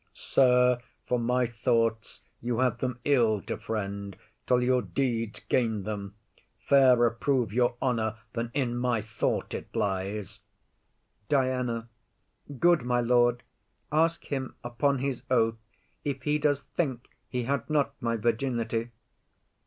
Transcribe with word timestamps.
Sir, 0.15 0.79
for 1.05 1.19
my 1.19 1.45
thoughts, 1.45 2.21
you 2.41 2.57
have 2.57 2.79
them 2.79 2.99
ill 3.05 3.39
to 3.43 3.55
friend 3.55 4.17
Till 4.47 4.63
your 4.63 4.81
deeds 4.81 5.41
gain 5.41 5.83
them; 5.83 6.15
fairer 6.57 7.11
prove 7.11 7.53
your 7.53 7.75
honour 7.83 8.17
Than 8.33 8.49
in 8.55 8.75
my 8.77 9.01
thought 9.03 9.53
it 9.53 9.75
lies! 9.75 10.39
DIANA. 11.29 11.87
Good 12.57 12.81
my 12.81 12.99
lord, 13.01 13.43
Ask 13.91 14.23
him 14.25 14.55
upon 14.63 14.97
his 14.97 15.21
oath, 15.29 15.59
if 16.03 16.23
he 16.23 16.39
does 16.39 16.61
think 16.61 17.07
He 17.29 17.43
had 17.43 17.69
not 17.69 17.93
my 18.01 18.15
virginity. 18.17 18.89